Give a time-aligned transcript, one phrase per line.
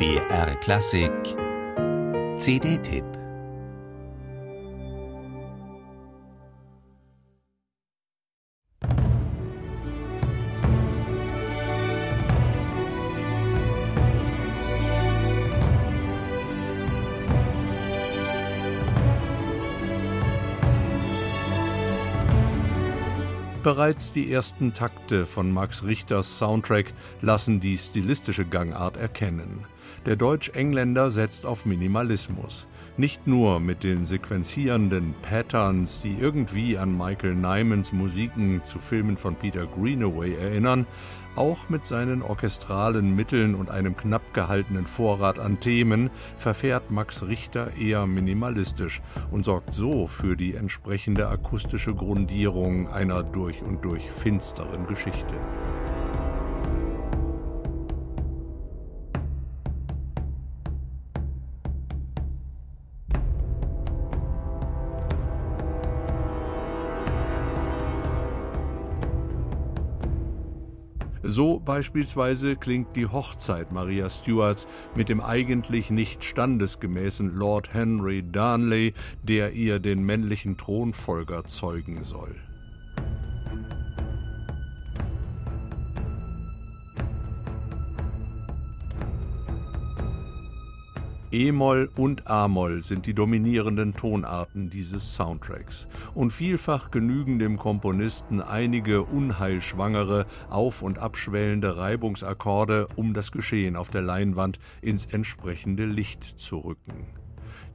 [0.00, 1.36] BR Klassik.
[2.38, 3.19] CD-Tipp
[23.62, 29.66] Bereits die ersten Takte von Max Richters Soundtrack lassen die stilistische Gangart erkennen.
[30.06, 32.66] Der Deutsch-Engländer setzt auf Minimalismus.
[32.96, 39.34] Nicht nur mit den sequenzierenden Patterns, die irgendwie an Michael Nymans Musiken zu Filmen von
[39.34, 40.86] Peter Greenaway erinnern,
[41.36, 47.76] auch mit seinen orchestralen Mitteln und einem knapp gehaltenen Vorrat an Themen verfährt Max Richter
[47.76, 54.86] eher minimalistisch und sorgt so für die entsprechende akustische Grundierung einer durch und durch finsteren
[54.86, 55.34] Geschichte.
[71.22, 78.94] So beispielsweise klingt die Hochzeit Maria Stuarts mit dem eigentlich nicht standesgemäßen Lord Henry Darnley,
[79.22, 82.34] der ihr den männlichen Thronfolger zeugen soll.
[91.32, 99.04] E-Moll und A-Moll sind die dominierenden Tonarten dieses Soundtracks und vielfach genügen dem Komponisten einige
[99.04, 106.58] unheilschwangere, auf- und abschwellende Reibungsakkorde, um das Geschehen auf der Leinwand ins entsprechende Licht zu
[106.58, 107.06] rücken.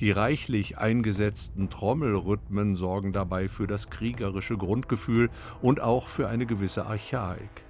[0.00, 5.30] Die reichlich eingesetzten Trommelrhythmen sorgen dabei für das kriegerische Grundgefühl
[5.62, 7.63] und auch für eine gewisse Archaik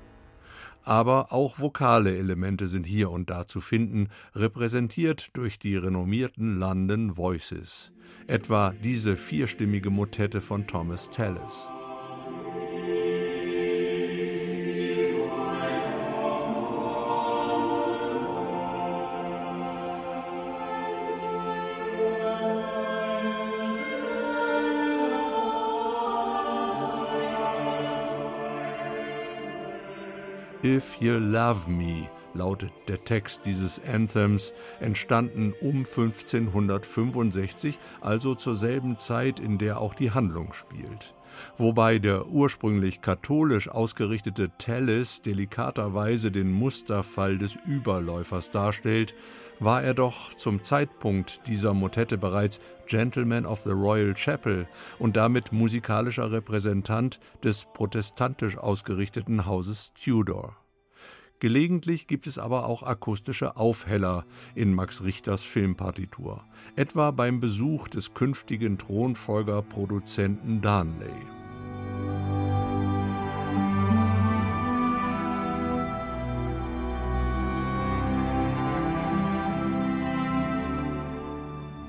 [0.85, 7.17] aber auch vokale Elemente sind hier und da zu finden, repräsentiert durch die renommierten London
[7.17, 7.93] Voices,
[8.27, 11.69] etwa diese vierstimmige Motette von Thomas Tallis.
[30.65, 38.97] If You Love Me lautet der Text dieses Anthems, entstanden um 1565, also zur selben
[38.99, 41.13] Zeit, in der auch die Handlung spielt.
[41.57, 49.15] Wobei der ursprünglich katholisch ausgerichtete Tallis delikaterweise den Musterfall des Überläufers darstellt,
[49.61, 54.67] war er doch zum Zeitpunkt dieser Motette bereits Gentleman of the Royal Chapel
[54.99, 60.57] und damit musikalischer Repräsentant des protestantisch ausgerichteten Hauses Tudor.
[61.45, 64.25] Gelegentlich gibt es aber auch akustische Aufheller
[64.55, 66.43] in Max Richters Filmpartitur,
[66.75, 71.34] etwa beim Besuch des künftigen Thronfolgerproduzenten Darnley.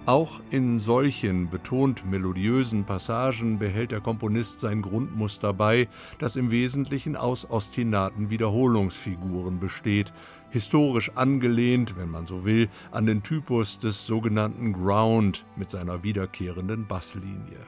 [0.06, 5.88] Auch in solchen betont melodiösen Passagen behält der Komponist sein Grundmuster bei,
[6.20, 10.14] das im Wesentlichen aus ostinaten Wiederholungsfiguren besteht,
[10.52, 16.86] historisch angelehnt, wenn man so will, an den Typus des sogenannten Ground mit seiner wiederkehrenden
[16.86, 17.66] Basslinie.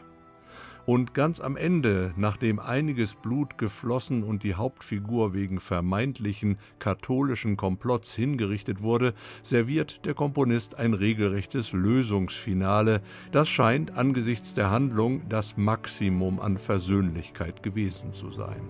[0.88, 8.16] Und ganz am Ende, nachdem einiges Blut geflossen und die Hauptfigur wegen vermeintlichen katholischen Komplotts
[8.16, 13.02] hingerichtet wurde, serviert der Komponist ein regelrechtes Lösungsfinale.
[13.34, 18.62] Das scheint angesichts der Handlung das Maximum an Versöhnlichkeit gewesen zu sein.